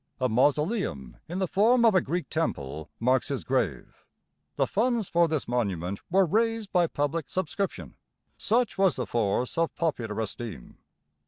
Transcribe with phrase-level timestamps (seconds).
[0.19, 4.03] A mausoleum in the form of a Greek temple marks his grave.
[4.55, 7.97] The funds for this monument were raised by public subscription,
[8.35, 10.79] such was the force of popular esteem.